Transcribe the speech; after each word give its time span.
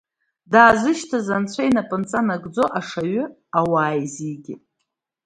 Даазышьҭыз 0.51 1.27
анцәа 1.35 1.63
инапынҵа 1.67 2.21
нагӡо, 2.27 2.63
Ашаҩы 2.79 3.25
ауаа 3.57 3.91
еизигеит. 3.97 4.63